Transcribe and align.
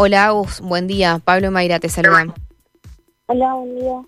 Hola 0.00 0.26
Agus, 0.26 0.60
buen 0.60 0.86
día. 0.86 1.20
Pablo 1.24 1.50
Mayra 1.50 1.80
te 1.80 1.88
saluda. 1.88 2.32
Hola, 3.26 3.54
buen 3.54 3.80
día. 3.80 4.00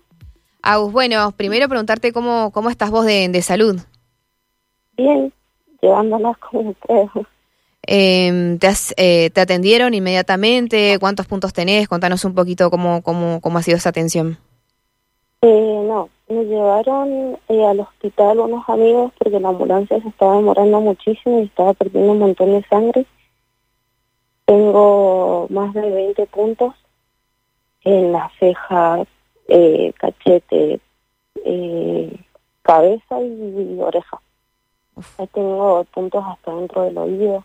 Agus, 0.61 0.91
bueno, 0.93 1.31
primero 1.35 1.67
preguntarte 1.67 2.13
cómo, 2.13 2.51
cómo 2.51 2.69
estás 2.69 2.91
vos 2.91 3.05
de, 3.05 3.27
de 3.27 3.41
salud. 3.41 3.77
Bien, 4.95 5.33
llevándolas 5.81 6.37
como 6.37 6.69
ustedes. 6.69 7.09
Eh, 7.87 8.57
¿te, 8.57 8.67
has- 8.67 8.93
eh, 8.95 9.31
¿Te 9.31 9.41
atendieron 9.41 9.93
inmediatamente? 9.93 10.97
¿Cuántos 10.97 11.27
puntos 11.27 11.51
tenés? 11.51 11.89
Contanos 11.89 12.23
un 12.23 12.35
poquito 12.35 12.69
cómo, 12.71 13.01
cómo, 13.01 13.41
cómo 13.41 13.57
ha 13.57 13.61
sido 13.61 13.75
esa 13.75 13.89
atención. 13.89 14.37
Eh, 15.41 15.83
no, 15.89 16.07
me 16.29 16.45
llevaron 16.45 17.37
eh, 17.49 17.65
al 17.65 17.81
hospital 17.81 18.39
unos 18.39 18.63
amigos 18.69 19.11
porque 19.19 19.41
la 19.41 19.49
ambulancia 19.49 19.99
se 20.01 20.07
estaba 20.07 20.37
demorando 20.37 20.79
muchísimo 20.79 21.41
y 21.41 21.45
estaba 21.47 21.73
perdiendo 21.73 22.13
un 22.13 22.19
montón 22.19 22.51
de 22.53 22.63
sangre. 22.69 23.05
Tengo 24.45 25.47
más 25.49 25.73
de 25.73 25.89
20 25.89 26.25
puntos 26.27 26.73
en 27.83 28.11
la 28.11 28.31
ceja, 28.39 29.03
eh, 29.47 29.93
cachete, 29.97 30.79
eh, 31.45 32.19
cabeza 32.61 33.21
y, 33.21 33.79
oreja. 33.79 34.21
Ahí 35.17 35.27
tengo 35.27 35.83
puntos 35.85 36.23
hasta 36.27 36.53
dentro 36.55 36.83
del 36.83 36.97
oído. 36.97 37.43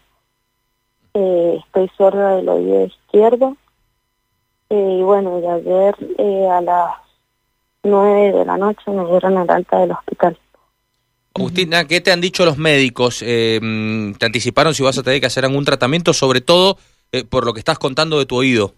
Eh, 1.15 1.63
estoy 1.65 1.89
sorda 1.97 2.37
del 2.37 2.49
oído 2.49 2.85
izquierdo. 2.85 3.57
Eh, 4.69 4.97
y 4.99 5.03
bueno, 5.03 5.39
y 5.39 5.47
ayer 5.47 5.97
eh, 6.19 6.49
a 6.49 6.61
las 6.61 6.95
9 7.85 8.33
de 8.33 8.45
la 8.45 8.57
noche 8.59 8.91
me 8.91 9.07
dieron 9.07 9.39
el 9.39 9.51
alta 9.51 9.79
del 9.79 9.93
hospital. 9.93 10.39
Agustina, 11.37 11.85
¿qué 11.85 12.01
te 12.01 12.13
han 12.13 12.21
dicho 12.21 12.45
los 12.45 12.57
médicos? 12.57 13.23
Eh, 13.25 13.61
mm, 13.63 14.15
¿Te 14.15 14.27
anticiparon 14.27 14.75
si 14.75 14.83
vas 14.83 14.99
a 14.99 15.03
tener 15.03 15.21
que 15.21 15.27
hacer 15.27 15.45
algún 15.45 15.65
tratamiento, 15.65 16.13
sobre 16.13 16.41
todo 16.41 16.79
eh, 17.13 17.25
por 17.25 17.45
lo 17.45 17.53
que 17.53 17.59
estás 17.59 17.79
contando 17.79 18.19
de 18.19 18.27
tu 18.27 18.37
oído? 18.37 18.73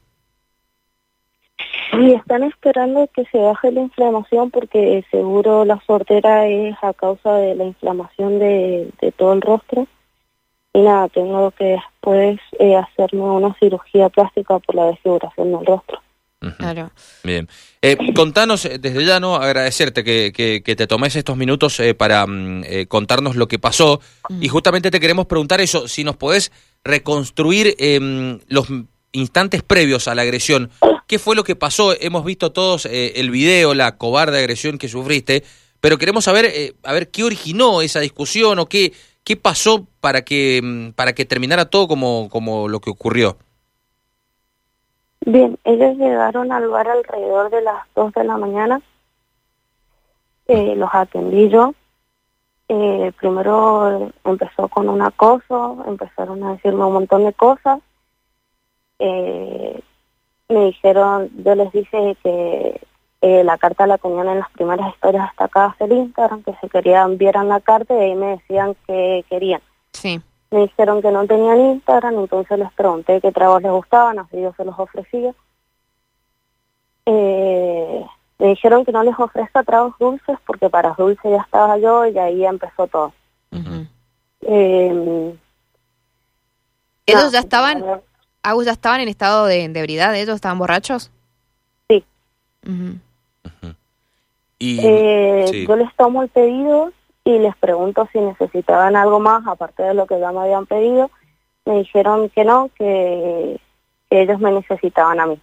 Y 1.93 2.15
están 2.15 2.43
esperando 2.43 3.09
que 3.15 3.25
se 3.27 3.39
baje 3.39 3.73
la 3.73 3.81
inflamación 3.81 4.51
porque 4.51 5.05
seguro 5.11 5.65
la 5.65 5.81
sortera 5.87 6.47
es 6.47 6.77
a 6.83 6.93
causa 6.93 7.35
de 7.35 7.55
la 7.55 7.65
inflamación 7.65 8.39
de, 8.39 8.91
de 9.01 9.13
todo 9.13 9.33
el 9.33 9.41
rostro. 9.41 9.87
Y 10.75 10.81
nada, 10.81 11.09
tengo 11.09 11.51
que 11.53 11.65
después 11.65 12.39
eh, 12.59 12.77
hacerme 12.77 13.23
una 13.23 13.55
cirugía 13.59 14.09
plástica 14.09 14.59
por 14.59 14.75
la 14.75 14.87
desfiguración 14.87 15.53
del 15.53 15.67
rostro. 15.67 16.01
Claro. 16.57 16.93
Bien. 17.25 17.49
Eh, 17.83 17.97
contanos, 18.15 18.65
eh, 18.65 18.79
desde 18.79 19.05
ya, 19.05 19.19
¿no? 19.19 19.35
Agradecerte 19.37 20.05
que, 20.05 20.33
que- 20.33 20.63
que 20.65 20.77
te 20.77 20.87
tomes 20.87 21.17
estos 21.17 21.37
minutos 21.37 21.81
eh, 21.81 21.95
para 21.95 22.27
mm, 22.27 22.63
eh, 22.65 22.87
contarnos 22.87 23.35
lo 23.35 23.49
que 23.49 23.59
pasó. 23.59 24.01
Mm. 24.29 24.43
Y 24.45 24.49
justamente 24.49 24.91
te 24.93 25.01
queremos 25.01 25.27
preguntar 25.27 25.61
eso, 25.61 25.89
si 25.89 26.05
nos 26.05 26.17
podés 26.17 26.53
reconstruir 26.85 27.75
eh, 27.79 28.39
los 28.49 28.69
instantes 29.13 29.63
previos 29.65 30.07
a 30.07 30.15
la 30.15 30.23
agresión. 30.23 30.71
¿Qué 31.09 31.19
fue 31.19 31.35
lo 31.35 31.43
que 31.43 31.57
pasó? 31.57 31.95
Hemos 32.01 32.25
visto 32.25 32.53
todos 32.53 32.87
el 32.87 33.31
video, 33.31 33.75
la 33.75 33.97
cobarde 33.97 34.39
agresión 34.39 34.79
que 34.79 34.89
sufriste, 34.89 35.43
pero 35.81 35.97
queremos 35.99 36.25
saber, 36.25 36.75
a 36.85 36.93
ver, 36.93 37.09
qué 37.11 37.25
originó 37.25 37.81
esa 37.83 38.01
discusión 38.01 38.59
o 38.59 38.67
qué, 38.67 38.93
qué 39.25 39.37
pasó 39.37 39.89
para 40.01 40.23
que, 40.23 40.61
mm, 40.63 40.91
para 40.93 41.15
que 41.15 41.25
terminara 41.25 41.65
todo 41.65 41.89
como, 41.89 42.29
como 42.31 42.69
lo 42.69 42.81
que 42.81 42.91
ocurrió. 42.91 43.39
Bien, 45.29 45.59
ellos 45.65 45.99
llegaron 45.99 46.53
al 46.53 46.71
bar 46.71 46.89
alrededor 46.89 47.51
de 47.51 47.61
las 47.61 47.85
2 47.95 48.15
de 48.15 48.25
la 48.25 48.39
mañana. 48.39 48.81
Eh, 50.47 50.75
los 50.75 50.89
atendí 50.91 51.51
yo. 51.51 51.75
Eh, 52.67 53.13
primero 53.21 54.11
empezó 54.25 54.69
con 54.69 54.89
un 54.89 55.03
acoso, 55.03 55.85
empezaron 55.87 56.43
a 56.45 56.53
decirme 56.53 56.87
un 56.87 56.95
montón 56.95 57.27
de 57.27 57.35
cosas. 57.35 57.81
Eh, 58.99 59.79
me 60.49 60.65
dijeron, 60.65 61.29
yo 61.45 61.55
les 61.55 61.73
dije 61.73 62.17
que 62.23 62.81
eh, 63.21 63.45
la 63.45 63.59
carta 63.59 63.87
la 63.87 63.99
tenían 63.99 64.31
en 64.31 64.39
las 64.39 64.51
primeras 64.53 64.95
historias 64.95 65.27
destacadas 65.27 65.77
del 65.77 65.93
Instagram, 65.93 66.43
que 66.43 66.55
se 66.59 66.71
querían, 66.71 67.19
vieran 67.19 67.51
la 67.51 67.61
carta 67.61 67.93
y 67.93 67.99
ahí 67.99 68.15
me 68.15 68.39
decían 68.39 68.75
que 68.87 69.27
querían. 69.29 69.61
Sí. 69.93 70.23
Me 70.51 70.61
dijeron 70.61 71.03
que 71.03 71.11
no 71.11 71.27
tenían 71.27 71.61
Instagram, 71.61 72.19
entonces 72.21 72.59
les 72.59 72.73
pregunté 72.73 73.21
qué 73.21 73.33
tragos 73.33 73.63
les 73.63 73.71
gustaban, 73.71 74.19
así 74.19 74.41
yo 74.41 74.53
se 74.57 74.65
los 74.65 74.79
ofrecía. 74.79 75.35
Eh, 77.05 78.05
me 78.39 78.47
dijeron 78.49 78.85
que 78.85 78.93
no 78.93 79.03
les 79.03 79.19
ofrezca 79.19 79.63
tragos 79.63 79.95
dulces 79.99 80.39
porque 80.47 80.71
para 80.71 80.95
dulce 80.97 81.31
ya 81.31 81.43
estaba 81.43 81.77
yo 81.79 82.07
y 82.07 82.19
ahí 82.19 82.45
empezó 82.47 82.87
todo. 82.87 83.13
Eh, 84.43 85.35
¿Ellos 87.07 87.25
no, 87.25 87.31
ya 87.31 87.41
estaban, 87.41 87.85
Agus, 88.43 88.65
ya 88.67 88.73
estaban 88.73 89.01
en 89.01 89.09
estado 89.09 89.47
de, 89.47 89.69
de 89.69 89.81
ebriedad? 89.81 90.15
¿Ellos 90.15 90.37
estaban 90.37 90.59
borrachos? 90.59 91.11
Sí. 91.89 92.05
Y, 94.59 94.81
Eh, 94.83 95.47
sí. 95.51 95.67
Yo 95.67 95.77
les 95.77 95.95
tomo 95.97 96.23
el 96.23 96.29
pedido 96.29 96.93
y 97.29 97.39
les 97.39 97.55
pregunto 97.57 98.09
si 98.11 98.19
necesitaban 98.21 98.97
algo 98.97 99.21
más 99.21 99.47
aparte 99.47 99.83
de 99.83 99.93
lo 99.93 100.07
que 100.07 100.19
ya 100.19 100.33
me 100.33 100.41
habían 100.41 100.65
pedido. 100.65 101.11
Me 101.67 101.81
dijeron 101.81 102.31
que 102.31 102.43
no, 102.43 102.71
que, 102.75 103.61
ellos 104.09 104.41
me 104.41 104.51
necesitaban 104.51 105.21
a 105.21 105.27
mí. 105.27 105.39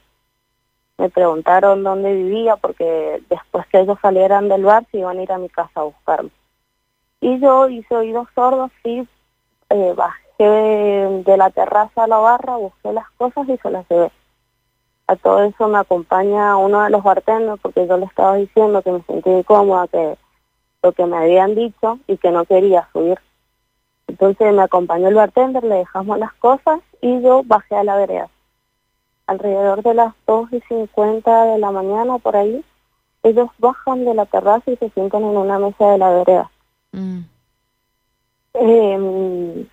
Me 0.98 1.10
preguntaron 1.12 1.84
dónde 1.84 2.12
vivía 2.12 2.56
porque 2.56 3.22
después 3.30 3.68
que 3.68 3.82
ellos 3.82 4.00
salieran 4.02 4.50
del 4.50 4.64
bar 4.64 4.84
se 4.90 4.98
iban 4.98 5.20
a 5.20 5.22
ir 5.22 5.32
a 5.32 5.38
mi 5.38 5.48
casa 5.48 5.82
a 5.82 5.84
buscarme. 5.84 6.32
Y 7.22 7.40
yo 7.40 7.70
hice 7.70 7.96
oídos 7.96 8.30
sordos, 8.34 8.72
sí, 8.84 9.08
eh, 9.70 9.94
bajé 9.96 10.44
de, 10.44 11.38
la 11.38 11.52
terraza 11.52 12.06
a 12.06 12.08
la 12.08 12.18
barra, 12.18 12.56
busqué 12.56 12.94
las 12.94 13.12
cosas 13.12 13.48
y 13.48 13.58
se 13.58 13.70
las 13.70 13.88
llevé. 13.90 14.12
A 15.06 15.16
todo 15.18 15.44
eso 15.44 15.68
me 15.68 15.78
acompaña 15.78 16.58
uno 16.58 16.82
de 16.82 16.90
los 16.90 17.04
bartenders 17.04 17.62
porque 17.62 17.86
yo 17.86 17.96
le 17.98 18.06
estaba 18.06 18.38
diciendo 18.38 18.82
que 18.82 18.92
me 18.92 19.04
sentía 19.04 19.38
incómoda, 19.38 19.88
que 19.88 20.18
lo 20.86 20.92
que 20.92 21.06
me 21.08 21.18
habían 21.18 21.56
dicho 21.56 21.98
y 22.06 22.18
que 22.18 22.30
no 22.30 22.46
quería 22.46 22.88
subir. 22.94 23.18
Entonces 24.08 24.54
me 24.54 24.62
acompañó 24.62 25.08
el 25.08 25.16
bartender, 25.16 25.64
le 25.64 25.78
dejamos 25.78 26.20
las 26.20 26.32
cosas 26.34 26.80
y 27.02 27.22
yo 27.24 27.42
bajé 27.44 27.76
a 27.76 27.84
la 27.84 27.96
vereda. 27.96 28.30
Alrededor 29.26 29.82
de 29.82 29.96
las 29.96 30.14
2 30.28 30.54
y 30.54 30.62
50 30.62 31.46
de 31.46 31.58
la 31.58 31.72
mañana, 31.72 32.20
por 32.20 32.36
ahí, 32.36 32.64
ellos 33.24 33.50
bajan 33.58 34.06
de 34.06 34.14
la 34.14 34.28
terraza 34.28 34.70
y 34.70 34.76
se 34.76 34.92
sientan 34.92 35.24
en 35.24 35.36
una 35.36 35.58
mesa 35.58 35.90
de 35.90 35.98
la 35.98 36.12
vereda. 36.12 36.52
Mm. 36.92 37.22
Eh, 38.54 39.66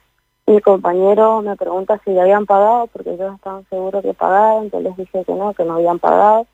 mi 0.47 0.61
compañero 0.63 1.43
me 1.43 1.57
pregunta 1.57 2.01
si 2.07 2.15
ya 2.15 2.23
habían 2.23 2.47
pagado, 2.47 2.87
porque 2.87 3.13
ellos 3.13 3.35
estaban 3.35 3.67
seguros 3.69 4.03
que 4.03 4.15
pagaban, 4.15 4.71
yo 4.71 4.81
les 4.81 4.97
dije 4.97 5.25
que 5.27 5.35
no, 5.35 5.53
que 5.53 5.67
no 5.67 5.75
habían 5.75 5.99
pagado. 5.99 6.47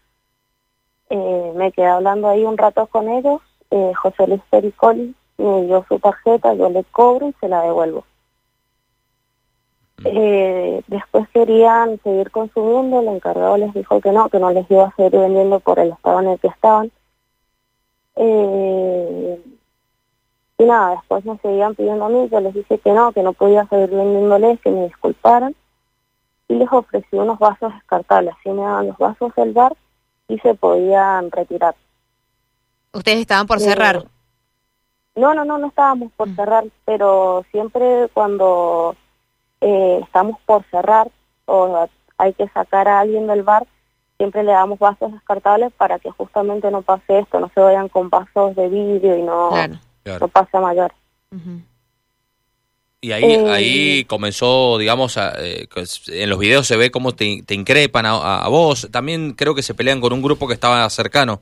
Eh, 1.10 1.52
me 1.54 1.70
quedé 1.70 1.86
hablando 1.86 2.28
ahí 2.28 2.44
un 2.44 2.58
rato 2.58 2.88
con 2.88 3.08
ellos, 3.08 3.40
eh, 3.70 3.92
José 3.94 4.26
Luis 4.26 4.42
Pericoli 4.50 5.14
me 5.38 5.62
dio 5.66 5.84
su 5.88 5.98
tarjeta, 5.98 6.54
yo 6.54 6.68
le 6.68 6.84
cobro 6.84 7.28
y 7.28 7.34
se 7.40 7.48
la 7.48 7.62
devuelvo. 7.62 8.04
Eh, 10.04 10.80
después 10.86 11.28
querían 11.30 12.00
seguir 12.02 12.30
consumiendo, 12.30 13.00
el 13.00 13.08
encargado 13.08 13.56
les 13.56 13.74
dijo 13.74 14.00
que 14.00 14.12
no, 14.12 14.28
que 14.28 14.38
no 14.38 14.50
les 14.50 14.70
iba 14.70 14.86
a 14.86 14.96
seguir 14.96 15.12
vendiendo 15.18 15.58
por 15.60 15.78
el 15.78 15.90
estado 15.90 16.20
en 16.20 16.28
el 16.28 16.38
que 16.38 16.48
estaban. 16.48 16.92
Eh, 18.16 19.40
y 20.58 20.64
nada, 20.64 20.96
después 20.96 21.24
me 21.24 21.38
seguían 21.38 21.74
pidiendo 21.74 22.04
a 22.04 22.08
mí, 22.08 22.28
yo 22.30 22.40
les 22.40 22.54
dije 22.54 22.78
que 22.78 22.92
no, 22.92 23.12
que 23.12 23.22
no 23.22 23.32
podía 23.32 23.66
seguir 23.66 23.90
vendiéndoles, 23.90 24.60
que 24.60 24.70
me 24.70 24.84
disculparan. 24.84 25.54
Y 26.48 26.54
les 26.54 26.72
ofrecí 26.72 27.16
unos 27.16 27.38
vasos 27.38 27.72
descartables, 27.74 28.34
así 28.38 28.50
me 28.50 28.62
daban 28.62 28.88
los 28.88 28.98
vasos 28.98 29.34
del 29.36 29.52
bar 29.52 29.76
y 30.28 30.38
se 30.38 30.54
podían 30.54 31.30
retirar. 31.30 31.74
¿Ustedes 32.92 33.20
estaban 33.20 33.46
por 33.46 33.58
Eh, 33.58 33.60
cerrar? 33.62 34.04
No, 35.14 35.34
no, 35.34 35.44
no, 35.44 35.58
no 35.58 35.68
estábamos 35.68 36.12
por 36.12 36.28
Mm. 36.28 36.36
cerrar, 36.36 36.64
pero 36.84 37.44
siempre 37.50 38.08
cuando 38.14 38.96
eh, 39.60 40.00
estamos 40.04 40.38
por 40.46 40.64
cerrar 40.70 41.10
o 41.46 41.88
hay 42.16 42.32
que 42.34 42.46
sacar 42.50 42.86
a 42.86 43.00
alguien 43.00 43.26
del 43.26 43.42
bar, 43.42 43.66
siempre 44.16 44.44
le 44.44 44.52
damos 44.52 44.78
vasos 44.78 45.12
descartables 45.12 45.72
para 45.72 45.98
que 45.98 46.10
justamente 46.12 46.70
no 46.70 46.82
pase 46.82 47.18
esto, 47.18 47.40
no 47.40 47.50
se 47.52 47.60
vayan 47.60 47.88
con 47.88 48.08
vasos 48.08 48.54
de 48.54 48.68
vidrio 48.68 49.16
y 49.16 49.22
no, 49.22 49.50
Claro. 50.04 50.20
No 50.20 50.28
pase 50.28 50.56
a 50.56 50.60
mayor. 50.60 50.92
Y 53.00 53.12
ahí, 53.12 53.34
Eh, 53.34 53.44
ahí 53.48 54.04
comenzó, 54.04 54.78
digamos, 54.78 55.16
a, 55.18 55.32
eh, 55.44 55.68
cos- 55.68 56.08
en 56.12 56.30
los 56.30 56.38
videos 56.38 56.66
se 56.66 56.76
ve 56.76 56.90
cómo 56.90 57.12
te, 57.12 57.42
te 57.44 57.54
increpan 57.54 58.06
a- 58.06 58.44
a 58.44 58.48
vos. 58.48 58.88
También 58.90 59.32
creo 59.34 59.54
que 59.54 59.62
se 59.62 59.74
pelean 59.74 60.00
con 60.00 60.12
un 60.12 60.22
grupo 60.22 60.46
que 60.48 60.54
estaba 60.54 60.88
cercano. 60.90 61.40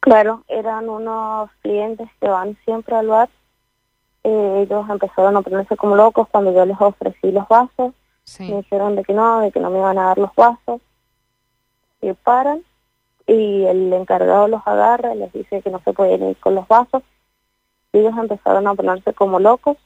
Claro, 0.00 0.44
eran 0.48 0.88
unos 0.88 1.50
clientes 1.60 2.08
que 2.20 2.28
van 2.28 2.56
siempre 2.64 2.96
al 2.96 3.08
bar. 3.08 3.28
Eh, 4.24 4.66
ellos 4.66 4.88
empezaron 4.88 5.36
a 5.36 5.42
ponerse 5.42 5.76
como 5.76 5.94
locos 5.94 6.26
cuando 6.28 6.52
yo 6.52 6.64
les 6.64 6.80
ofrecí 6.80 7.30
los 7.30 7.46
vasos. 7.48 7.92
Sí. 8.24 8.50
Me 8.50 8.58
dijeron 8.58 8.96
de 8.96 9.04
que 9.04 9.12
no, 9.12 9.40
de 9.40 9.52
que 9.52 9.60
no 9.60 9.70
me 9.70 9.78
iban 9.78 9.98
a 9.98 10.06
dar 10.06 10.18
los 10.18 10.34
vasos. 10.34 10.80
Y 12.00 12.12
paran 12.14 12.62
y 13.26 13.64
el 13.64 13.92
encargado 13.92 14.48
los 14.48 14.66
agarra 14.66 15.14
y 15.14 15.18
les 15.18 15.32
dice 15.32 15.60
que 15.60 15.70
no 15.70 15.80
se 15.84 15.92
pueden 15.92 16.30
ir 16.30 16.36
con 16.38 16.54
los 16.54 16.66
vasos. 16.66 17.02
Y 17.92 17.98
ellos 17.98 18.16
empezaron 18.16 18.66
a 18.66 18.74
ponerse 18.74 19.12
como 19.12 19.38
locos. 19.38 19.76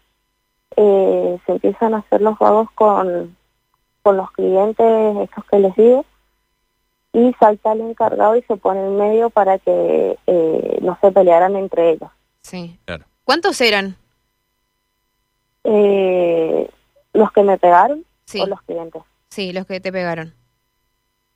Eh, 0.77 1.39
se 1.45 1.53
empiezan 1.53 1.95
a 1.95 1.99
hacer 1.99 2.21
los 2.21 2.39
vagos 2.39 2.69
con, 2.77 3.37
con 4.03 4.17
los 4.17 4.31
clientes 4.31 5.17
estos 5.17 5.45
que 5.47 5.59
les 5.59 5.75
digo 5.75 6.05
y 7.15 7.33
salta 7.39 7.73
el 7.73 7.81
encargado 7.81 8.37
y 8.37 8.43
se 8.43 8.57
pone 8.57 8.85
en 8.85 8.97
medio 8.97 9.31
para 9.31 9.59
que 9.59 10.19
eh, 10.27 10.79
no 10.83 10.99
se 11.01 11.13
pelearan 11.13 11.55
entre 11.55 11.93
ellos. 11.93 12.11
Sí. 12.43 12.79
¿Cuántos 13.23 13.61
eran? 13.61 13.97
Eh, 15.63 16.69
los 17.13 17.33
que 17.33 17.43
me 17.45 17.57
pegaron 17.57 18.05
sí. 18.27 18.41
o 18.41 18.47
los 18.47 18.61
clientes. 18.63 19.03
Sí, 19.31 19.53
los 19.53 19.65
que 19.65 19.81
te 19.81 19.93
pegaron. 19.93 20.35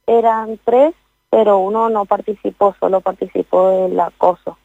Eran 0.06 0.58
tres, 0.64 0.94
pero 1.30 1.58
uno 1.58 1.88
no 1.88 2.04
participó, 2.06 2.74
solo 2.80 3.00
participó 3.00 3.70
del 3.70 3.98
acoso. 4.00 4.58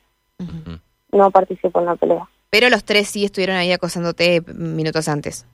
No 1.11 1.29
participó 1.29 1.79
en 1.79 1.85
la 1.85 1.95
pelea. 1.95 2.27
Pero 2.49 2.69
los 2.69 2.83
tres 2.83 3.07
sí 3.07 3.23
estuvieron 3.23 3.55
ahí 3.55 3.71
acosándote 3.71 4.41
minutos 4.47 5.07
antes. 5.07 5.45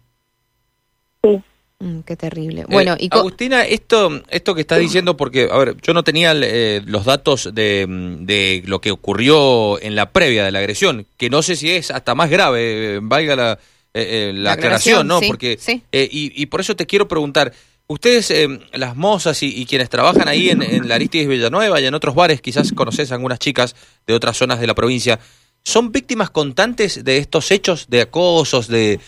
Sí. 1.22 1.44
Mm, 1.81 2.02
qué 2.02 2.18
terrible. 2.18 2.66
Bueno, 2.68 2.98
y 3.00 3.08
Agustina, 3.10 3.64
esto, 3.64 4.22
esto 4.28 4.54
que 4.54 4.62
estás 4.62 4.80
diciendo, 4.80 5.16
porque, 5.16 5.48
a 5.50 5.58
ver, 5.58 5.78
yo 5.81 5.94
no 5.94 6.04
tenía 6.04 6.34
eh, 6.36 6.81
los 6.86 7.06
datos 7.06 7.52
de, 7.54 7.86
de, 8.20 8.64
lo 8.66 8.81
que 8.81 8.92
ocurrió 8.92 9.81
en 9.81 9.96
la 9.96 10.12
previa 10.12 10.44
de 10.44 10.52
la 10.52 10.60
agresión, 10.60 11.08
que 11.16 11.30
no 11.30 11.42
sé 11.42 11.56
si 11.56 11.72
es 11.72 11.90
hasta 11.90 12.16
más 12.16 12.30
grave, 12.30 12.96
eh, 12.96 13.00
valga 13.02 13.38
la, 13.38 13.60
eh, 13.94 14.34
la, 14.36 14.54
aclaración, 14.54 15.08
¿no? 15.08 15.22
porque 15.22 15.58
y, 15.94 16.42
y, 16.42 16.46
por 16.48 16.60
eso 16.60 16.76
te 16.76 16.86
quiero 16.86 17.08
preguntar, 17.08 17.54
ustedes, 17.88 18.34
las 18.74 18.98
mozas 18.98 19.42
y, 19.42 19.66
quienes 19.66 19.90
trabajan 19.90 20.28
ahí 20.28 20.50
en, 20.50 20.62
en 20.62 20.86
la 20.90 20.96
Aristides 20.96 21.30
Villanueva 21.30 21.80
y 21.80 21.86
en 21.86 21.94
otros 21.94 22.14
bares, 22.14 22.42
quizás 22.42 22.74
conoces 22.74 23.10
a 23.14 23.16
algunas 23.16 23.40
chicas 23.40 23.74
de 24.06 24.14
otras 24.16 24.36
zonas 24.36 24.60
de 24.60 24.68
la 24.68 24.76
provincia, 24.76 25.18
¿Son 25.62 25.92
víctimas 25.92 26.30
constantes 26.30 27.04
de 27.04 27.18
estos 27.18 27.52
hechos 27.52 27.88
de 27.90 28.02
acosos, 28.02 28.70
de 28.70 29.00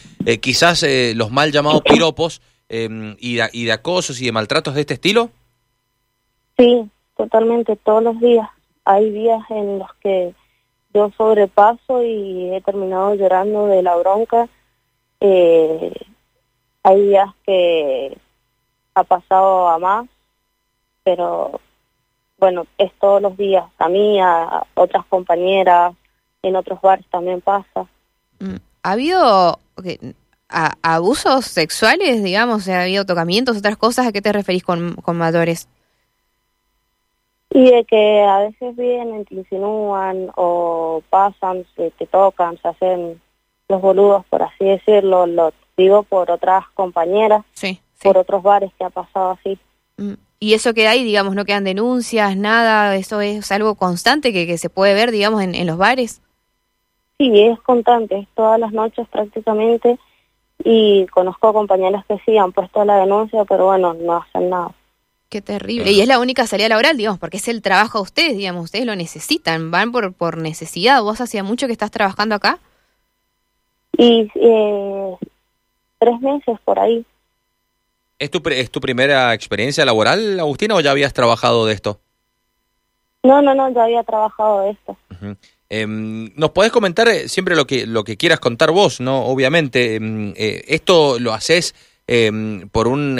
quizás 0.41 0.85
los 1.15 1.31
mal 1.31 1.51
llamados 1.51 1.81
piropos, 1.81 2.41
Em, 2.73 3.17
y, 3.19 3.35
de, 3.35 3.49
y 3.51 3.65
de 3.65 3.73
acosos 3.73 4.21
y 4.21 4.25
de 4.27 4.31
maltratos 4.31 4.73
de 4.73 4.79
este 4.79 4.93
estilo? 4.93 5.29
Sí, 6.57 6.89
totalmente, 7.17 7.75
todos 7.75 8.01
los 8.01 8.17
días. 8.21 8.47
Hay 8.85 9.11
días 9.11 9.41
en 9.49 9.79
los 9.79 9.93
que 9.95 10.33
yo 10.93 11.11
sobrepaso 11.17 12.01
y 12.01 12.49
he 12.55 12.61
terminado 12.61 13.13
llorando 13.15 13.67
de 13.67 13.83
la 13.83 13.97
bronca. 13.97 14.47
Eh, 15.19 15.91
hay 16.83 17.01
días 17.01 17.27
que 17.45 18.17
ha 18.95 19.03
pasado 19.03 19.67
a 19.67 19.77
más, 19.77 20.07
pero 21.03 21.59
bueno, 22.37 22.65
es 22.77 22.93
todos 23.01 23.21
los 23.21 23.35
días. 23.35 23.65
A 23.79 23.89
mí, 23.89 24.17
a 24.21 24.65
otras 24.75 25.05
compañeras, 25.07 25.93
en 26.41 26.55
otros 26.55 26.79
bares 26.79 27.05
también 27.11 27.41
pasa. 27.41 27.85
Mm, 28.39 28.55
¿Ha 28.83 28.91
habido, 28.91 29.59
a, 30.51 30.73
abusos 30.81 31.45
sexuales, 31.45 32.23
digamos? 32.23 32.67
¿Ha 32.67 32.83
habido 32.83 33.05
tocamientos, 33.05 33.57
otras 33.57 33.77
cosas? 33.77 34.07
¿A 34.07 34.11
qué 34.11 34.21
te 34.21 34.31
referís 34.31 34.63
con, 34.63 34.95
con 34.95 35.17
mayores? 35.17 35.67
Y 37.53 37.69
de 37.69 37.83
que 37.83 38.21
a 38.21 38.39
veces 38.39 38.75
vienen, 38.77 39.25
te 39.25 39.35
insinúan 39.35 40.31
o 40.35 41.03
pasan, 41.09 41.65
se 41.75 41.91
te 41.91 42.07
tocan, 42.07 42.57
se 42.61 42.67
hacen 42.69 43.21
los 43.67 43.81
boludos, 43.81 44.25
por 44.27 44.41
así 44.43 44.65
decirlo, 44.65 45.25
lo 45.25 45.53
digo 45.75 46.03
por 46.03 46.31
otras 46.31 46.63
compañeras, 46.73 47.43
sí, 47.53 47.81
por 48.01 48.17
otros 48.17 48.41
bares 48.43 48.71
que 48.77 48.85
ha 48.85 48.89
pasado 48.89 49.31
así. 49.31 49.59
Mm, 49.97 50.13
¿Y 50.39 50.53
eso 50.53 50.73
que 50.73 50.87
hay, 50.87 51.03
digamos, 51.03 51.35
no 51.35 51.45
quedan 51.45 51.65
denuncias, 51.65 52.37
nada? 52.37 52.95
¿Eso 52.95 53.19
es 53.21 53.51
algo 53.51 53.75
constante 53.75 54.31
que, 54.31 54.47
que 54.47 54.57
se 54.57 54.69
puede 54.69 54.93
ver, 54.93 55.11
digamos, 55.11 55.41
en, 55.41 55.53
en 55.53 55.67
los 55.67 55.77
bares? 55.77 56.21
Sí, 57.17 57.31
es 57.39 57.59
constante, 57.61 58.17
es 58.17 58.27
todas 58.33 58.59
las 58.59 58.71
noches 58.71 59.07
prácticamente 59.09 59.99
y 60.63 61.05
conozco 61.07 61.53
compañeras 61.53 62.05
que 62.05 62.17
sí 62.25 62.37
han 62.37 62.51
puesto 62.51 62.83
la 62.85 62.97
denuncia, 62.97 63.45
pero 63.45 63.65
bueno, 63.65 63.93
no 63.93 64.17
hacen 64.17 64.49
nada. 64.49 64.71
Qué 65.29 65.41
terrible. 65.41 65.91
Y 65.91 66.01
es 66.01 66.07
la 66.07 66.19
única 66.19 66.45
salida 66.45 66.67
laboral, 66.67 66.97
digamos, 66.97 67.17
porque 67.17 67.37
es 67.37 67.47
el 67.47 67.61
trabajo 67.61 67.99
de 67.99 68.03
ustedes, 68.03 68.37
digamos, 68.37 68.65
ustedes 68.65 68.85
lo 68.85 68.95
necesitan, 68.95 69.71
van 69.71 69.91
por, 69.91 70.13
por 70.13 70.37
necesidad. 70.37 71.01
¿Vos 71.01 71.21
hacía 71.21 71.41
mucho 71.41 71.67
que 71.67 71.73
estás 71.73 71.89
trabajando 71.89 72.35
acá? 72.35 72.59
Y 73.97 74.29
eh, 74.35 75.15
tres 75.99 76.19
meses 76.19 76.57
por 76.65 76.79
ahí. 76.79 77.05
¿Es 78.19 78.29
tu, 78.29 78.41
¿Es 78.49 78.69
tu 78.69 78.81
primera 78.81 79.33
experiencia 79.33 79.85
laboral, 79.85 80.39
Agustina, 80.39 80.75
o 80.75 80.81
ya 80.81 80.91
habías 80.91 81.13
trabajado 81.13 81.65
de 81.65 81.73
esto? 81.73 81.99
No, 83.23 83.41
no, 83.41 83.53
no, 83.53 83.69
ya 83.69 83.83
había 83.83 84.03
trabajado 84.03 84.63
esto. 84.69 84.97
Em, 85.69 86.33
¿Nos 86.35 86.49
podés 86.51 86.71
comentar 86.71 87.07
eh, 87.07 87.29
siempre 87.29 87.55
lo 87.55 87.65
que, 87.65 87.85
lo 87.85 88.03
que 88.03 88.17
quieras 88.17 88.39
contar 88.39 88.71
vos, 88.71 88.99
no? 88.99 89.25
Obviamente, 89.25 89.95
em, 89.95 90.33
eh, 90.35 90.63
¿esto 90.67 91.19
lo 91.19 91.31
haces 91.31 91.75
em, 92.07 92.67
por 92.69 92.87
un, 92.87 93.15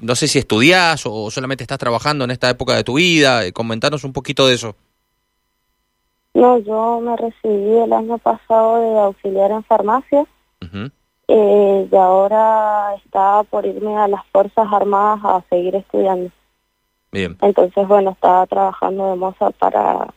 no 0.00 0.14
sé 0.14 0.28
si 0.28 0.38
estudiás 0.38 1.04
o 1.04 1.30
solamente 1.30 1.64
estás 1.64 1.78
trabajando 1.78 2.24
en 2.24 2.30
esta 2.30 2.48
época 2.48 2.74
de 2.74 2.84
tu 2.84 2.94
vida? 2.94 3.44
Eh, 3.44 3.52
comentanos 3.52 4.04
un 4.04 4.12
poquito 4.12 4.46
de 4.46 4.54
eso. 4.54 4.76
No, 6.34 6.58
yo 6.58 7.00
me 7.00 7.14
recibí 7.16 7.78
el 7.78 7.92
año 7.92 8.16
pasado 8.18 8.80
de 8.80 9.00
auxiliar 9.00 9.50
en 9.50 9.64
farmacia 9.64 10.24
y 11.28 11.94
ahora 11.94 12.94
estaba 13.04 13.42
por 13.44 13.66
irme 13.66 13.96
a 13.96 14.08
las 14.08 14.24
Fuerzas 14.28 14.66
Armadas 14.72 15.20
a 15.24 15.44
seguir 15.50 15.76
estudiando. 15.76 16.30
Bien. 17.12 17.36
Entonces, 17.42 17.86
bueno, 17.86 18.10
estaba 18.10 18.46
trabajando 18.46 19.10
de 19.10 19.16
moza 19.16 19.50
para 19.50 20.08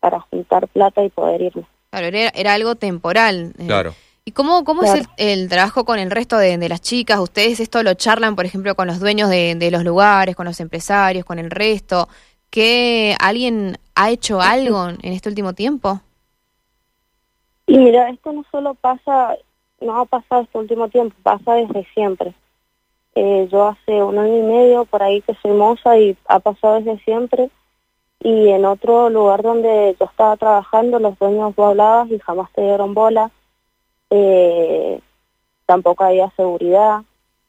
para 0.00 0.18
juntar 0.20 0.66
plata 0.68 1.04
y 1.04 1.10
poder 1.10 1.42
irme. 1.42 1.64
Claro, 1.90 2.06
era, 2.06 2.54
algo 2.54 2.74
temporal. 2.74 3.52
Eh. 3.58 3.66
Claro. 3.66 3.94
¿Y 4.24 4.32
cómo, 4.32 4.64
cómo 4.64 4.82
es 4.82 5.06
el, 5.16 5.48
trabajo 5.48 5.84
con 5.84 5.98
el 5.98 6.10
resto 6.10 6.36
de, 6.36 6.68
las 6.68 6.80
chicas? 6.80 7.18
¿Ustedes 7.20 7.60
esto 7.60 7.82
lo 7.82 7.94
charlan, 7.94 8.36
por 8.36 8.44
ejemplo, 8.44 8.74
con 8.74 8.86
los 8.86 9.00
dueños 9.00 9.28
de, 9.28 9.68
los 9.70 9.84
lugares, 9.84 10.36
con 10.36 10.46
los 10.46 10.60
empresarios, 10.60 11.24
con 11.24 11.38
el 11.38 11.50
resto? 11.50 12.08
¿Que 12.48 13.16
alguien 13.20 13.78
ha 13.94 14.10
hecho 14.10 14.40
algo 14.40 14.88
en 14.88 15.12
este 15.12 15.28
último 15.28 15.52
tiempo? 15.54 16.00
Y 17.66 17.78
mira, 17.78 18.10
esto 18.10 18.32
no 18.32 18.44
solo 18.50 18.74
pasa, 18.74 19.36
no 19.80 20.00
ha 20.00 20.04
pasado 20.04 20.42
este 20.42 20.58
último 20.58 20.88
tiempo, 20.88 21.14
pasa 21.22 21.54
desde 21.54 21.86
siempre. 21.94 22.34
Eh, 23.14 23.48
yo 23.50 23.68
hace 23.68 24.02
un 24.02 24.18
año 24.18 24.38
y 24.38 24.42
medio 24.42 24.84
por 24.84 25.02
ahí 25.02 25.20
que 25.22 25.34
soy 25.42 25.52
moza 25.52 25.98
y 25.98 26.16
ha 26.26 26.38
pasado 26.38 26.80
desde 26.80 26.98
siempre. 27.04 27.50
Y 28.20 28.48
en 28.48 28.64
otro 28.64 29.10
lugar 29.10 29.42
donde 29.42 29.96
yo 29.98 30.06
estaba 30.06 30.36
trabajando 30.36 30.98
los 30.98 31.18
dueños 31.18 31.54
vos 31.56 31.70
hablabas 31.70 32.10
y 32.10 32.18
jamás 32.18 32.50
te 32.52 32.62
dieron 32.62 32.94
bola, 32.94 33.30
eh, 34.10 35.00
tampoco 35.66 36.04
había 36.04 36.30
seguridad. 36.36 37.02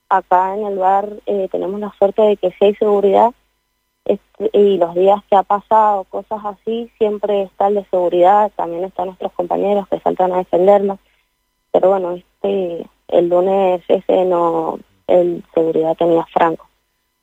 Acá 0.10 0.56
en 0.56 0.66
el 0.66 0.78
bar 0.78 1.10
eh, 1.25 1.48
tenemos 1.52 1.80
la 1.80 1.94
suerte 1.98 2.22
de 2.22 2.38
que 2.38 2.50
sí 2.52 2.57
hay 2.66 2.75
seguridad. 2.75 3.31
Este, 4.06 4.50
y 4.54 4.78
los 4.78 4.95
días 4.95 5.21
que 5.30 5.35
ha 5.35 5.44
pasado 5.44 6.06
cosas 6.06 6.40
así 6.44 6.92
siempre 6.97 7.44
está 7.44 7.68
el 7.68 7.76
de 7.76 7.85
seguridad, 7.85 8.52
también 8.56 8.83
están 8.83 9.07
nuestros 9.07 9.31
compañeros 9.33 9.88
que 9.90 10.00
saltan 10.00 10.33
a 10.33 10.38
defendernos, 10.38 11.00
pero 11.71 11.90
bueno, 11.90 12.14
este 12.14 12.88
el 13.09 13.30
lunes 13.30 13.83
ese 13.88 14.26
no, 14.26 14.80
el 15.08 15.44
seguridad 15.54 15.96
tenía 15.98 16.26
franco. 16.34 16.72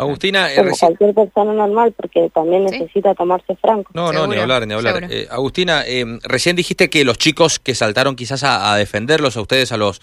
Agustina, 0.01 0.53
eh, 0.53 0.65
cualquier 0.79 1.13
persona 1.13 1.53
normal, 1.53 1.93
porque 1.97 2.31
también 2.33 2.65
necesita 2.67 3.17
tomarse 3.17 3.57
franco. 3.57 3.91
No, 3.95 4.13
no, 4.13 4.29
ni 4.29 4.37
hablar, 4.37 4.65
ni 4.65 4.73
hablar. 4.73 5.09
Eh, 5.11 5.27
Agustina, 5.29 5.83
eh, 5.85 6.05
recién 6.23 6.55
dijiste 6.55 6.89
que 6.89 7.05
los 7.05 7.19
chicos 7.19 7.59
que 7.59 7.75
saltaron 7.75 8.15
quizás 8.15 8.45
a, 8.45 8.77
defenderlos 8.77 9.37
a 9.37 9.41
ustedes, 9.41 9.73
a 9.73 9.77
los 9.77 10.01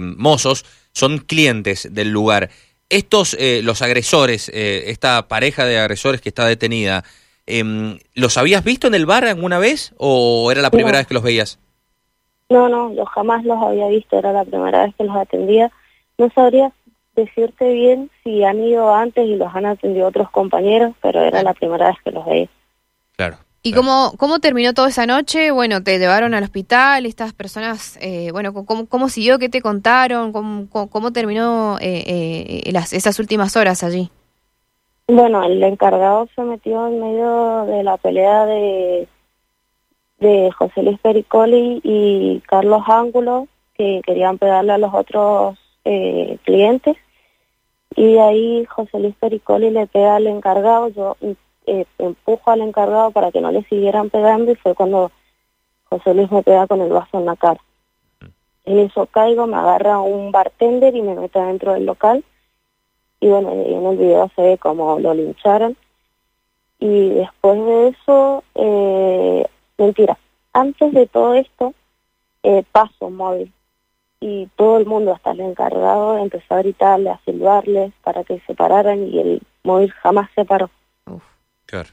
mozos, 0.00 0.64
son 0.92 1.18
clientes 1.18 1.88
del 1.92 2.10
lugar. 2.10 2.50
Estos, 2.88 3.36
los 3.62 3.82
agresores, 3.82 4.48
esta 4.48 5.26
pareja 5.26 5.64
de 5.64 5.78
agresores 5.78 6.20
que 6.20 6.28
está 6.28 6.46
detenida, 6.46 7.02
em, 7.46 7.98
¿los 8.14 8.38
habías 8.38 8.62
visto 8.62 8.86
en 8.86 8.94
el 8.94 9.06
bar 9.06 9.24
alguna 9.24 9.58
vez 9.58 9.92
o 9.96 10.52
era 10.52 10.62
la 10.62 10.70
primera 10.70 10.98
vez 10.98 11.08
que 11.08 11.14
los 11.14 11.22
veías? 11.24 11.58
No, 12.48 12.68
no, 12.68 12.94
yo 12.94 13.06
jamás 13.06 13.44
los 13.44 13.60
había 13.60 13.88
visto, 13.88 14.18
era 14.18 14.32
la 14.32 14.44
primera 14.44 14.84
vez 14.84 14.94
que 14.96 15.04
los 15.04 15.16
atendía. 15.16 15.72
No 16.18 16.30
sabría 16.32 16.70
decirte 17.14 17.72
bien 17.72 18.10
si 18.22 18.42
han 18.44 18.62
ido 18.62 18.94
antes 18.94 19.26
y 19.26 19.36
los 19.36 19.54
han 19.54 19.66
atendido 19.66 20.08
otros 20.08 20.30
compañeros, 20.30 20.94
pero 21.02 21.20
era 21.20 21.42
la 21.42 21.54
primera 21.54 21.88
vez 21.88 21.96
que 22.04 22.10
los 22.10 22.24
veía. 22.24 22.48
Claro. 23.16 23.36
¿Y 23.64 23.72
cómo, 23.72 24.14
cómo 24.18 24.40
terminó 24.40 24.74
toda 24.74 24.88
esa 24.88 25.06
noche? 25.06 25.52
Bueno, 25.52 25.84
te 25.84 25.98
llevaron 25.98 26.34
al 26.34 26.42
hospital, 26.42 27.06
estas 27.06 27.32
personas, 27.32 27.96
eh, 28.00 28.30
bueno, 28.32 28.52
¿cómo, 28.52 28.86
¿cómo 28.86 29.08
siguió? 29.08 29.38
¿Qué 29.38 29.48
te 29.48 29.62
contaron? 29.62 30.32
¿Cómo, 30.32 30.66
cómo, 30.68 31.12
terminó 31.12 31.78
eh, 31.80 32.02
eh, 32.66 32.72
las, 32.72 32.92
esas 32.92 33.20
últimas 33.20 33.56
horas 33.56 33.84
allí? 33.84 34.10
Bueno, 35.06 35.44
el 35.44 35.62
encargado 35.62 36.28
se 36.34 36.42
metió 36.42 36.88
en 36.88 37.00
medio 37.00 37.64
de 37.66 37.84
la 37.84 37.96
pelea 37.98 38.46
de, 38.46 39.06
de 40.18 40.50
José 40.58 40.82
Luis 40.82 40.98
Pericoli 40.98 41.80
y 41.84 42.42
Carlos 42.48 42.82
Ángulo, 42.88 43.46
que 43.74 44.00
querían 44.04 44.38
pegarle 44.38 44.72
a 44.72 44.78
los 44.78 44.92
otros 44.92 45.56
eh, 45.84 46.36
clientes 46.44 46.96
y 47.96 48.18
ahí 48.18 48.64
José 48.66 48.98
Luis 48.98 49.14
Pericoli 49.16 49.70
le 49.70 49.86
pega 49.86 50.16
al 50.16 50.26
encargado, 50.26 50.88
yo 50.88 51.16
eh, 51.66 51.84
empujo 51.98 52.50
al 52.50 52.60
encargado 52.60 53.10
para 53.10 53.30
que 53.30 53.40
no 53.40 53.50
le 53.50 53.62
siguieran 53.64 54.10
pegando 54.10 54.52
y 54.52 54.56
fue 54.56 54.74
cuando 54.74 55.10
José 55.84 56.14
Luis 56.14 56.30
me 56.30 56.42
pega 56.42 56.66
con 56.66 56.80
el 56.80 56.90
vaso 56.90 57.18
en 57.18 57.26
la 57.26 57.36
cara. 57.36 57.60
En 58.64 58.78
eso 58.78 59.06
caigo, 59.06 59.46
me 59.46 59.56
agarra 59.56 59.98
un 59.98 60.30
bartender 60.30 60.94
y 60.94 61.02
me 61.02 61.14
mete 61.14 61.40
dentro 61.40 61.74
del 61.74 61.86
local 61.86 62.24
y 63.20 63.28
bueno, 63.28 63.52
en 63.52 63.86
el 63.86 63.96
video 63.96 64.30
se 64.34 64.42
ve 64.42 64.58
como 64.58 64.98
lo 64.98 65.14
lincharon. 65.14 65.76
Y 66.80 67.10
después 67.10 67.64
de 67.64 67.88
eso, 67.88 68.42
eh, 68.56 69.46
mentira, 69.78 70.18
antes 70.52 70.92
de 70.92 71.06
todo 71.06 71.34
esto, 71.34 71.72
eh, 72.42 72.64
pasó 72.72 73.06
un 73.06 73.16
móvil 73.16 73.52
y 74.22 74.48
todo 74.56 74.78
el 74.78 74.86
mundo, 74.86 75.12
hasta 75.12 75.32
el 75.32 75.40
encargado, 75.40 76.16
empezó 76.16 76.54
a 76.54 76.58
gritarle, 76.58 77.10
a 77.10 77.20
silbarles 77.24 77.92
para 78.04 78.22
que 78.22 78.40
se 78.46 78.54
pararan 78.54 79.08
y 79.08 79.18
el 79.18 79.42
móvil 79.64 79.90
jamás 80.00 80.30
se 80.36 80.44
paró. 80.44 80.70
Claro. 81.66 81.88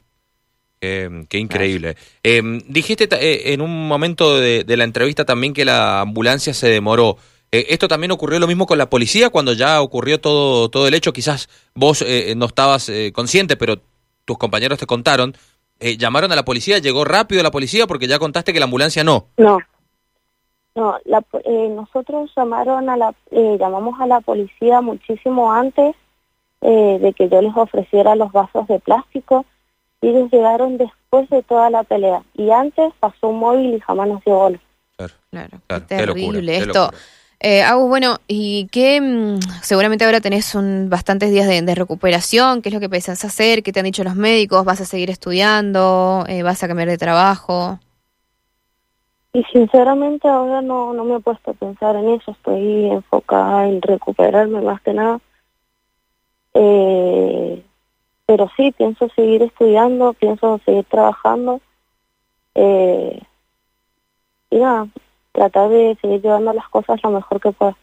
qué 0.78 1.38
increíble. 1.38 1.96
Eh, 2.22 2.40
dijiste 2.66 3.08
eh, 3.12 3.52
en 3.52 3.60
un 3.60 3.88
momento 3.88 4.38
de, 4.38 4.64
la 4.64 4.84
entrevista 4.84 5.24
también 5.24 5.52
que 5.52 5.64
la 5.64 6.02
ambulancia 6.02 6.54
se 6.54 6.68
demoró. 6.68 7.16
Eh, 7.50 7.66
¿Esto 7.70 7.88
también 7.88 8.12
ocurrió 8.12 8.38
lo 8.38 8.46
mismo 8.46 8.66
con 8.66 8.78
la 8.78 8.88
policía 8.88 9.30
cuando 9.30 9.52
ya 9.52 9.80
ocurrió 9.80 10.20
todo, 10.20 10.68
todo 10.68 10.86
el 10.86 10.94
hecho? 10.94 11.12
Quizás 11.12 11.48
vos 11.74 12.04
no 12.36 12.46
estabas 12.46 12.92
consciente, 13.12 13.56
pero 13.56 13.80
tus 14.24 14.38
compañeros 14.38 14.78
te 14.78 14.86
contaron. 14.86 15.34
¿Llamaron 15.80 16.30
a 16.30 16.36
la 16.36 16.44
policía? 16.44 16.78
¿Llegó 16.78 17.04
rápido 17.04 17.42
la 17.42 17.50
policía? 17.50 17.88
Porque 17.88 18.06
ya 18.06 18.18
contaste 18.20 18.52
que 18.52 18.60
la 18.60 18.66
ambulancia 18.66 19.02
no. 19.02 19.28
No, 19.38 19.58
no, 20.74 20.98
la, 21.04 21.22
eh, 21.44 21.68
nosotros 21.74 22.30
llamaron 22.36 22.88
a 22.88 22.96
la, 22.96 23.14
eh, 23.30 23.56
llamamos 23.58 24.00
a 24.00 24.06
la 24.06 24.20
policía 24.20 24.80
muchísimo 24.80 25.52
antes 25.52 25.96
eh, 26.60 26.98
de 27.00 27.12
que 27.12 27.28
yo 27.28 27.42
les 27.42 27.56
ofreciera 27.56 28.14
los 28.14 28.30
vasos 28.32 28.68
de 28.68 28.78
plástico 28.78 29.44
y 30.00 30.08
ellos 30.08 30.30
llegaron 30.30 30.78
después 30.78 31.28
de 31.30 31.42
toda 31.42 31.70
la 31.70 31.82
pelea 31.82 32.22
y 32.34 32.50
antes 32.50 32.92
pasó 33.00 33.28
un 33.28 33.40
móvil 33.40 33.74
y 33.74 33.80
jamás 33.80 34.08
nos 34.08 34.24
dio 34.24 34.34
bola. 34.34 34.60
Claro, 34.96 35.14
claro, 35.66 35.86
terrible 35.86 36.56
esto. 36.56 36.90
Eh, 37.42 37.62
Agus, 37.62 37.88
bueno, 37.88 38.18
¿y 38.28 38.68
qué? 38.70 39.00
Mm, 39.00 39.40
seguramente 39.62 40.04
ahora 40.04 40.20
tenés 40.20 40.54
un, 40.54 40.88
bastantes 40.90 41.30
días 41.30 41.48
de, 41.48 41.74
recuperación. 41.74 42.60
¿Qué 42.60 42.68
es 42.68 42.74
lo 42.74 42.80
que 42.80 42.90
pensás 42.90 43.24
hacer? 43.24 43.62
¿Qué 43.62 43.72
te 43.72 43.80
han 43.80 43.86
dicho 43.86 44.04
los 44.04 44.14
médicos? 44.14 44.64
¿Vas 44.64 44.82
a 44.82 44.84
seguir 44.84 45.08
estudiando? 45.08 46.26
¿Vas 46.44 46.62
a 46.62 46.68
cambiar 46.68 46.90
de 46.90 46.98
trabajo? 46.98 47.80
Y 49.32 49.44
sinceramente 49.44 50.28
ahora 50.28 50.60
no, 50.60 50.92
no 50.92 51.04
me 51.04 51.16
he 51.16 51.20
puesto 51.20 51.52
a 51.52 51.54
pensar 51.54 51.94
en 51.96 52.08
eso, 52.08 52.32
estoy 52.32 52.86
enfocada 52.86 53.68
en 53.68 53.80
recuperarme 53.80 54.60
más 54.60 54.80
que 54.80 54.92
nada. 54.92 55.20
Eh, 56.54 57.64
pero 58.26 58.50
sí, 58.56 58.72
pienso 58.72 59.08
seguir 59.10 59.42
estudiando, 59.42 60.12
pienso 60.14 60.60
seguir 60.64 60.84
trabajando. 60.84 61.60
Eh, 62.54 63.20
y 64.50 64.56
nada, 64.58 64.88
tratar 65.32 65.68
de 65.68 65.96
seguir 66.00 66.22
llevando 66.22 66.52
las 66.52 66.68
cosas 66.68 67.02
lo 67.02 67.10
mejor 67.10 67.40
que 67.40 67.52
pueda. 67.52 67.76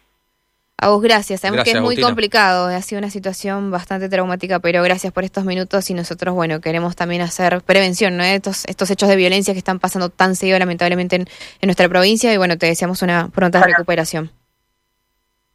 A 0.80 0.90
vos 0.90 1.02
gracias, 1.02 1.42
sabemos 1.42 1.64
que 1.64 1.72
es 1.72 1.82
muy 1.82 2.00
complicado, 2.00 2.68
ha 2.68 2.82
sido 2.84 3.00
una 3.00 3.10
situación 3.10 3.72
bastante 3.72 4.10
traumática, 4.10 4.60
pero 4.60 4.84
gracias 4.84 5.12
por 5.12 5.24
estos 5.24 5.44
minutos 5.44 5.90
y 5.90 5.96
nosotros, 5.96 6.36
bueno, 6.36 6.62
queremos 6.62 6.96
también 6.96 7.24
hacer 7.24 7.64
prevención, 7.64 8.16
¿no? 8.16 8.24
Estos, 8.24 8.64
estos 8.66 8.92
hechos 8.92 9.10
de 9.10 9.16
violencia 9.16 9.56
que 9.56 9.58
están 9.58 9.80
pasando 9.80 10.10
tan 10.10 10.36
seguido 10.36 10.60
lamentablemente 10.60 11.16
en, 11.16 11.28
nuestra 11.64 11.90
provincia 11.90 12.32
y 12.32 12.38
bueno, 12.38 12.60
te 12.60 12.68
deseamos 12.68 13.02
una 13.02 13.30
pronta 13.30 13.64
recuperación. 13.64 14.30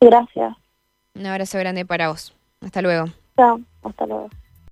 Gracias. 0.01 0.57
Un 1.15 1.27
abrazo 1.27 1.57
grande 1.59 1.87
para 1.87 2.09
vos. 2.09 2.35
Hasta 2.61 2.83
luego. 2.83 3.07
Chao, 3.37 3.61
hasta 3.85 4.07
luego. 4.07 4.29